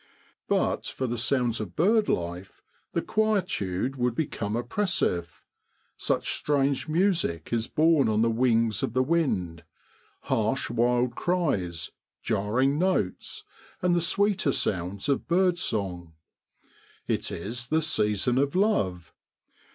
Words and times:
But 0.47 0.87
for 0.87 1.05
the 1.05 1.15
sounds 1.15 1.59
of 1.59 1.75
bird 1.75 2.09
life, 2.09 2.63
the 2.93 3.03
quietude 3.03 3.97
would 3.97 4.15
become 4.15 4.55
oppressive, 4.55 5.43
such 5.95 6.33
strange 6.39 6.87
music 6.87 7.53
is 7.53 7.67
borne 7.67 8.09
on 8.09 8.23
the 8.23 8.29
wings 8.31 8.81
of 8.81 8.93
the 8.93 9.03
wind 9.03 9.63
harsh 10.21 10.71
wild 10.71 11.13
cries, 11.13 11.91
jarring 12.23 12.79
notes, 12.79 13.43
and 13.79 13.95
the 13.95 14.01
sweeter 14.01 14.51
sounds 14.51 15.07
of 15.07 15.27
bird 15.27 15.59
song. 15.59 16.13
It 17.05 17.31
is 17.31 17.67
the 17.67 17.83
season 17.83 18.39
of 18.39 18.55
love. 18.55 19.13